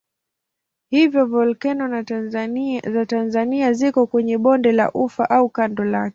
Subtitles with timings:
[0.89, 2.03] Hivyo volkeno
[2.91, 6.09] za Tanzania ziko kwenye bonde la Ufa au kando lake.